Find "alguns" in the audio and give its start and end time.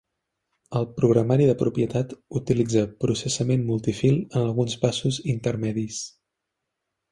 4.47-4.81